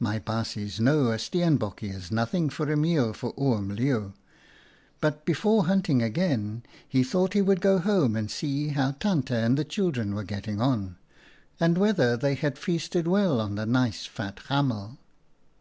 [0.00, 4.12] My baasjes know a steenbokje is nothing for a meal for Oom Leeuw.
[5.00, 9.56] But before hunting again he thought he would go home and see how Tante and
[9.56, 10.96] the children were getting on,
[11.60, 14.98] and whether they had feasted well on the nice fat hamel.